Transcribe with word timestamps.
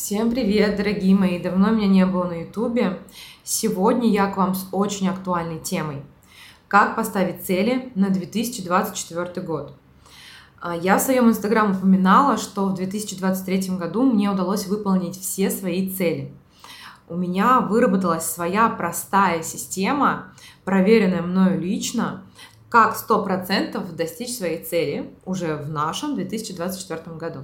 Всем 0.00 0.30
привет, 0.30 0.76
дорогие 0.76 1.16
мои! 1.16 1.40
Давно 1.40 1.70
меня 1.70 1.88
не 1.88 2.06
было 2.06 2.22
на 2.22 2.42
ютубе. 2.42 3.00
Сегодня 3.42 4.08
я 4.08 4.28
к 4.30 4.36
вам 4.36 4.54
с 4.54 4.68
очень 4.70 5.08
актуальной 5.08 5.58
темой. 5.58 6.04
Как 6.68 6.94
поставить 6.94 7.44
цели 7.44 7.90
на 7.96 8.08
2024 8.08 9.44
год. 9.44 9.74
А, 10.60 10.76
я 10.76 10.98
в 10.98 11.02
своем 11.02 11.28
инстаграм 11.28 11.72
упоминала, 11.72 12.36
что 12.36 12.66
в 12.66 12.74
2023 12.74 13.76
году 13.76 14.04
мне 14.04 14.30
удалось 14.30 14.68
выполнить 14.68 15.20
все 15.20 15.50
свои 15.50 15.90
цели. 15.90 16.32
У 17.08 17.16
меня 17.16 17.60
выработалась 17.60 18.24
своя 18.24 18.68
простая 18.68 19.42
система, 19.42 20.32
проверенная 20.64 21.22
мною 21.22 21.60
лично, 21.60 22.22
как 22.68 22.96
100% 22.96 23.96
достичь 23.96 24.36
своей 24.36 24.62
цели 24.62 25.12
уже 25.24 25.56
в 25.56 25.68
нашем 25.68 26.14
2024 26.14 27.16
году. 27.16 27.40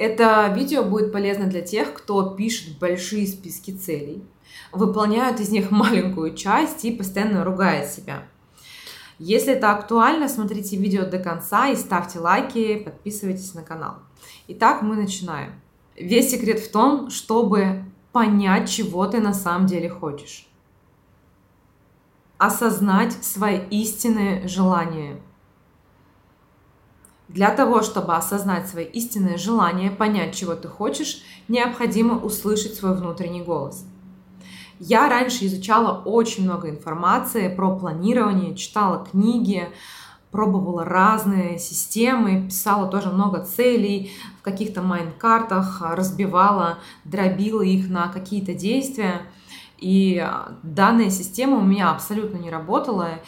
Это 0.00 0.50
видео 0.56 0.82
будет 0.82 1.12
полезно 1.12 1.46
для 1.46 1.60
тех, 1.60 1.92
кто 1.92 2.30
пишет 2.30 2.78
большие 2.78 3.26
списки 3.26 3.72
целей, 3.72 4.24
выполняет 4.72 5.40
из 5.40 5.50
них 5.50 5.70
маленькую 5.70 6.34
часть 6.34 6.86
и 6.86 6.90
постоянно 6.90 7.44
ругает 7.44 7.90
себя. 7.90 8.22
Если 9.18 9.52
это 9.52 9.72
актуально, 9.72 10.30
смотрите 10.30 10.78
видео 10.78 11.04
до 11.04 11.18
конца 11.18 11.68
и 11.68 11.76
ставьте 11.76 12.18
лайки, 12.18 12.76
подписывайтесь 12.76 13.52
на 13.52 13.60
канал. 13.60 13.96
Итак, 14.48 14.80
мы 14.80 14.96
начинаем. 14.96 15.60
Весь 15.94 16.30
секрет 16.30 16.60
в 16.60 16.72
том, 16.72 17.10
чтобы 17.10 17.84
понять, 18.10 18.70
чего 18.70 19.06
ты 19.06 19.20
на 19.20 19.34
самом 19.34 19.66
деле 19.66 19.90
хочешь. 19.90 20.48
Осознать 22.38 23.12
свои 23.22 23.58
истинные 23.68 24.48
желания– 24.48 25.20
для 27.32 27.50
того, 27.50 27.82
чтобы 27.82 28.16
осознать 28.16 28.68
свои 28.68 28.84
истинные 28.84 29.36
желания, 29.36 29.90
понять, 29.90 30.34
чего 30.34 30.54
ты 30.54 30.68
хочешь, 30.68 31.22
необходимо 31.48 32.18
услышать 32.18 32.74
свой 32.74 32.96
внутренний 32.96 33.42
голос. 33.42 33.84
Я 34.80 35.08
раньше 35.08 35.46
изучала 35.46 36.02
очень 36.04 36.44
много 36.44 36.70
информации 36.70 37.54
про 37.54 37.76
планирование, 37.76 38.56
читала 38.56 39.04
книги, 39.04 39.68
пробовала 40.30 40.84
разные 40.84 41.58
системы, 41.58 42.46
писала 42.46 42.88
тоже 42.88 43.10
много 43.10 43.44
целей 43.44 44.12
в 44.38 44.42
каких-то 44.42 44.80
майнд-картах, 44.82 45.82
разбивала, 45.82 46.78
дробила 47.04 47.62
их 47.62 47.88
на 47.90 48.08
какие-то 48.08 48.54
действия. 48.54 49.22
И 49.78 50.26
данная 50.62 51.10
система 51.10 51.58
у 51.58 51.62
меня 51.62 51.90
абсолютно 51.90 52.38
не 52.38 52.50
работала, 52.50 53.20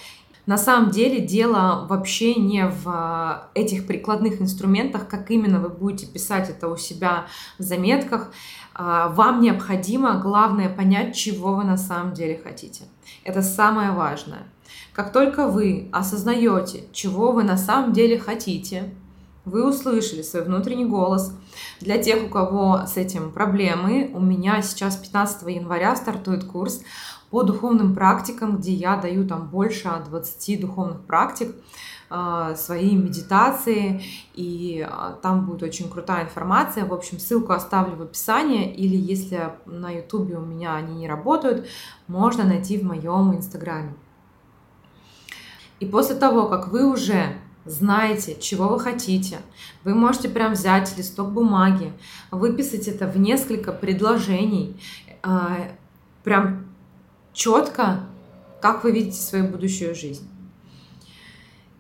на 0.47 0.59
самом 0.59 0.91
деле 0.91 1.21
дело 1.21 1.87
вообще 1.89 2.35
не 2.35 2.67
в 2.67 2.83
а, 2.87 3.49
этих 3.55 3.87
прикладных 3.87 4.43
инструментах, 4.43 5.07
как 5.09 5.31
именно 5.31 5.61
вы 5.61 5.69
будете 5.69 6.07
писать 6.07 6.51
это 6.51 6.69
у 6.69 6.77
себя 6.77 7.27
в 7.59 7.63
заметках. 7.63 8.33
А, 8.75 9.09
вам 9.09 9.41
необходимо, 9.41 10.19
главное, 10.19 10.69
понять, 10.69 11.15
чего 11.15 11.55
вы 11.55 11.65
на 11.65 11.77
самом 11.77 12.13
деле 12.13 12.41
хотите. 12.43 12.85
Это 13.23 13.41
самое 13.41 13.93
важное. 13.93 14.43
Как 14.93 15.13
только 15.13 15.47
вы 15.47 15.89
осознаете, 15.93 16.85
чего 16.93 17.33
вы 17.33 17.45
на 17.45 17.57
самом 17.57 17.93
деле 17.93 18.19
хотите, 18.19 18.93
вы 19.45 19.69
услышали 19.69 20.23
свой 20.23 20.45
внутренний 20.45 20.85
голос. 20.85 21.35
Для 21.81 21.99
тех, 21.99 22.25
у 22.25 22.29
кого 22.29 22.83
с 22.87 22.97
этим 22.97 23.33
проблемы, 23.33 24.11
у 24.15 24.21
меня 24.21 24.63
сейчас 24.63 24.97
15 24.97 25.49
января 25.49 25.97
стартует 25.97 26.45
курс 26.45 26.83
по 27.31 27.43
духовным 27.43 27.95
практикам, 27.95 28.59
где 28.59 28.73
я 28.73 28.97
даю 28.97 29.27
там 29.27 29.49
больше 29.49 29.91
20 30.09 30.61
духовных 30.61 31.01
практик, 31.01 31.57
а, 32.11 32.55
свои 32.57 32.95
медитации, 32.95 34.03
и 34.35 34.87
а, 34.87 35.19
там 35.23 35.47
будет 35.47 35.63
очень 35.63 35.89
крутая 35.89 36.25
информация. 36.25 36.85
В 36.85 36.93
общем, 36.93 37.19
ссылку 37.19 37.53
оставлю 37.53 37.97
в 37.97 38.03
описании, 38.03 38.71
или 38.73 38.97
если 38.97 39.55
на 39.65 39.91
ютубе 39.91 40.37
у 40.37 40.45
меня 40.45 40.75
они 40.75 40.95
не 40.95 41.09
работают, 41.09 41.67
можно 42.07 42.45
найти 42.45 42.77
в 42.77 42.85
моем 42.85 43.35
инстаграме. 43.35 43.95
И 45.81 45.87
после 45.87 46.15
того, 46.15 46.49
как 46.49 46.69
вы 46.69 46.85
уже 46.85 47.39
знаете, 47.65 48.37
чего 48.41 48.69
вы 48.69 48.81
хотите, 48.81 49.39
вы 49.85 49.95
можете 49.95 50.29
прям 50.29 50.53
взять 50.53 50.97
листок 50.97 51.31
бумаги, 51.31 51.93
выписать 52.31 52.89
это 52.89 53.07
в 53.07 53.17
несколько 53.19 53.73
предложений, 53.73 54.81
а, 55.23 55.69
прям 56.25 56.67
четко, 57.33 58.01
как 58.61 58.85
вы 58.85 58.93
видите 58.93 59.21
свою 59.21 59.49
будущую 59.49 59.95
жизнь. 59.95 60.29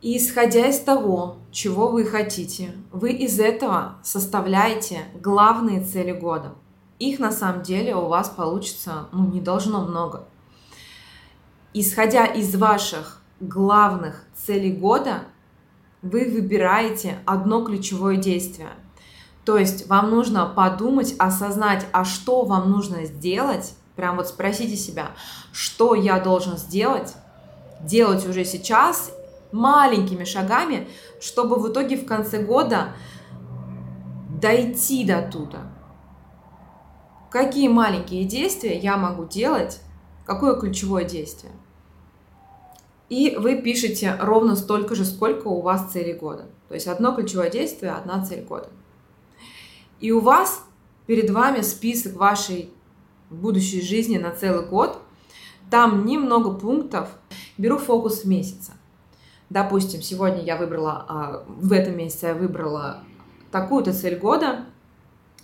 И 0.00 0.16
исходя 0.16 0.66
из 0.66 0.80
того, 0.80 1.38
чего 1.52 1.88
вы 1.88 2.04
хотите, 2.04 2.72
вы 2.90 3.12
из 3.12 3.38
этого 3.38 3.98
составляете 4.02 5.04
главные 5.14 5.84
цели 5.84 6.12
года. 6.12 6.54
Их 6.98 7.20
на 7.20 7.30
самом 7.30 7.62
деле 7.62 7.94
у 7.94 8.08
вас 8.08 8.28
получится, 8.28 9.08
ну, 9.12 9.28
не 9.30 9.40
должно 9.40 9.84
много. 9.84 10.26
Исходя 11.72 12.26
из 12.26 12.54
ваших 12.56 13.22
главных 13.38 14.24
целей 14.34 14.72
года, 14.72 15.24
вы 16.02 16.30
выбираете 16.30 17.18
одно 17.24 17.64
ключевое 17.64 18.16
действие. 18.16 18.70
То 19.44 19.56
есть 19.56 19.88
вам 19.88 20.10
нужно 20.10 20.46
подумать, 20.46 21.14
осознать, 21.18 21.86
а 21.92 22.04
что 22.04 22.44
вам 22.44 22.70
нужно 22.70 23.04
сделать, 23.06 23.74
Прям 23.96 24.16
вот 24.16 24.28
спросите 24.28 24.76
себя, 24.76 25.10
что 25.52 25.94
я 25.94 26.18
должен 26.18 26.56
сделать, 26.56 27.14
делать 27.80 28.26
уже 28.26 28.44
сейчас 28.44 29.12
маленькими 29.52 30.24
шагами, 30.24 30.88
чтобы 31.20 31.56
в 31.56 31.70
итоге 31.70 31.96
в 31.96 32.06
конце 32.06 32.42
года 32.42 32.94
дойти 34.40 35.04
до 35.04 35.22
туда. 35.22 35.70
Какие 37.30 37.68
маленькие 37.68 38.24
действия 38.24 38.78
я 38.78 38.96
могу 38.96 39.24
делать, 39.24 39.80
какое 40.24 40.58
ключевое 40.58 41.04
действие. 41.04 41.52
И 43.12 43.36
вы 43.36 43.60
пишете 43.60 44.16
ровно 44.18 44.56
столько 44.56 44.94
же, 44.94 45.04
сколько 45.04 45.48
у 45.48 45.60
вас 45.60 45.92
цели 45.92 46.14
года. 46.14 46.46
То 46.68 46.74
есть 46.74 46.86
одно 46.86 47.14
ключевое 47.14 47.50
действие, 47.50 47.92
одна 47.92 48.24
цель 48.24 48.42
года. 48.42 48.70
И 50.00 50.10
у 50.12 50.20
вас 50.20 50.64
перед 51.04 51.28
вами 51.28 51.60
список 51.60 52.16
вашей 52.16 52.70
будущей 53.28 53.82
жизни 53.82 54.16
на 54.16 54.30
целый 54.30 54.64
год. 54.64 54.98
Там 55.70 56.06
немного 56.06 56.54
пунктов. 56.54 57.10
Беру 57.58 57.76
фокус 57.76 58.24
месяца. 58.24 58.72
Допустим, 59.50 60.00
сегодня 60.00 60.42
я 60.42 60.56
выбрала, 60.56 61.04
а, 61.06 61.44
в 61.46 61.70
этом 61.70 61.98
месяце 61.98 62.28
я 62.28 62.34
выбрала 62.34 63.00
такую-то 63.50 63.92
цель 63.92 64.18
года 64.18 64.64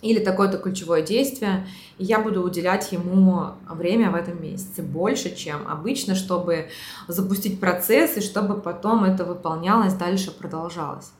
или 0.01 0.19
такое-то 0.19 0.57
ключевое 0.57 1.01
действие, 1.01 1.67
и 1.97 2.05
я 2.05 2.19
буду 2.19 2.41
уделять 2.41 2.91
ему 2.91 3.51
время 3.67 4.11
в 4.11 4.15
этом 4.15 4.41
месяце 4.41 4.81
больше, 4.81 5.35
чем 5.35 5.67
обычно, 5.67 6.15
чтобы 6.15 6.69
запустить 7.07 7.59
процесс 7.59 8.17
и 8.17 8.21
чтобы 8.21 8.61
потом 8.61 9.03
это 9.03 9.25
выполнялось, 9.25 9.93
дальше 9.93 10.31
продолжалось. 10.31 11.11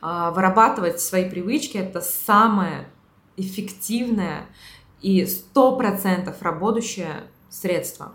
А, 0.00 0.30
вырабатывать 0.32 1.00
свои 1.00 1.28
привычки– 1.28 1.76
это 1.78 2.00
самое 2.00 2.88
эффективное 3.36 4.46
и 5.00 5.22
100% 5.22 6.34
работающее 6.40 7.24
средство. 7.48 8.12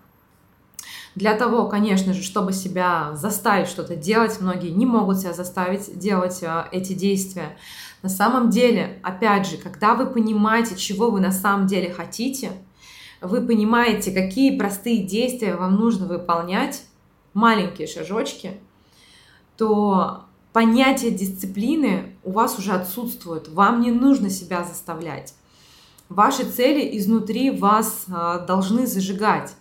Для 1.18 1.34
того, 1.34 1.68
конечно 1.68 2.14
же, 2.14 2.22
чтобы 2.22 2.54
себя 2.54 3.16
заставить 3.16 3.70
что-то 3.70 3.96
делать, 3.96 4.40
многие 4.40 4.70
не 4.70 4.86
могут 4.86 5.18
себя 5.18 5.34
заставить 5.34 5.98
делать 5.98 6.44
а, 6.44 6.70
эти 6.72 6.94
действия. 6.94 7.58
На 8.04 8.10
самом 8.10 8.52
деле, 8.52 9.00
опять 9.02 9.48
же, 9.48 9.58
когда 9.58 9.96
вы 9.96 10.06
понимаете, 10.06 10.76
чего 10.76 11.10
вы 11.10 11.20
на 11.20 11.32
самом 11.32 11.66
деле 11.66 11.92
хотите, 11.92 12.52
вы 13.20 13.42
понимаете, 13.42 14.12
какие 14.12 14.60
простые 14.60 15.08
действия 15.08 15.56
вам 15.56 15.78
нужно 15.78 16.06
выполнять, 16.06 16.84
маленькие 17.34 17.88
шажочки, 17.88 18.60
то 19.58 20.26
понятие 20.54 21.10
дисциплины 21.10 22.16
у 22.24 22.30
вас 22.30 22.60
уже 22.60 22.74
отсутствует. 22.74 23.50
Вам 23.50 23.82
не 23.82 23.90
нужно 23.90 24.30
себя 24.30 24.64
заставлять. 24.64 25.34
Ваши 26.10 26.44
цели 26.44 26.96
изнутри 26.96 27.50
вас 27.50 28.06
а, 28.08 28.38
должны 28.38 28.86
зажигать. 28.86 29.56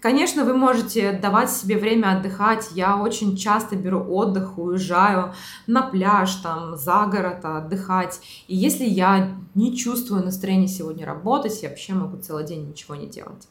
Конечно, 0.00 0.44
вы 0.46 0.54
можете 0.54 1.12
давать 1.12 1.50
себе 1.50 1.76
время 1.76 2.16
отдыхать. 2.16 2.68
Я 2.72 2.96
очень 2.96 3.36
часто 3.36 3.76
беру 3.76 4.00
отдых, 4.00 4.58
уезжаю 4.58 5.34
на 5.66 5.82
пляж, 5.82 6.36
там, 6.36 6.76
за 6.76 7.06
город 7.06 7.44
отдыхать. 7.44 8.20
И 8.48 8.56
если 8.56 8.84
я 8.84 9.36
не 9.54 9.76
чувствую 9.76 10.24
настроения 10.24 10.68
сегодня 10.68 11.04
работать, 11.04 11.62
я 11.62 11.68
вообще 11.68 11.92
могу 11.92 12.16
целый 12.16 12.46
день 12.46 12.68
ничего 12.68 12.94
не 12.94 13.08
делать. 13.08 13.46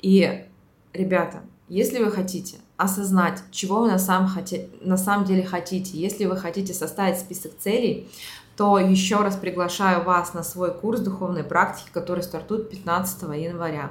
И, 0.00 0.46
ребята, 0.94 1.42
если 1.68 2.02
вы 2.02 2.10
хотите 2.10 2.56
осознать, 2.78 3.42
чего 3.50 3.82
вы 3.82 3.88
на 3.88 3.98
самом, 3.98 4.28
хоте, 4.28 4.70
на 4.80 4.96
самом 4.96 5.26
деле 5.26 5.44
хотите, 5.44 5.98
если 5.98 6.24
вы 6.24 6.38
хотите 6.38 6.72
составить 6.72 7.18
список 7.18 7.52
целей, 7.58 8.08
то 8.56 8.78
еще 8.78 9.18
раз 9.18 9.36
приглашаю 9.36 10.02
вас 10.02 10.32
на 10.32 10.42
свой 10.42 10.72
курс 10.72 11.00
духовной 11.00 11.44
практики, 11.44 11.90
который 11.92 12.22
стартует 12.22 12.70
15 12.70 13.22
января. 13.36 13.90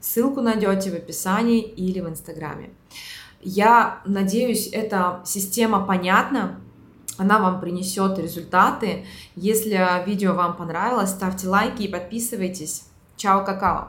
Ссылку 0.00 0.40
найдете 0.40 0.90
в 0.90 0.94
описании 0.94 1.62
или 1.62 2.00
в 2.00 2.08
Инстаграме. 2.08 2.70
Я 3.40 4.00
надеюсь, 4.04 4.68
эта 4.72 5.22
система 5.24 5.84
понятна. 5.84 6.60
она 7.18 7.38
вам 7.38 7.60
принесет 7.60 8.18
результаты. 8.18 9.06
Если 9.36 10.04
видео 10.06 10.34
вам 10.34 10.56
понравилось, 10.56 11.10
ставьте 11.10 11.48
лайки 11.48 11.82
и 11.82 11.88
подписывайтесь. 11.88 12.84
Чао, 13.16 13.44
какао! 13.44 13.88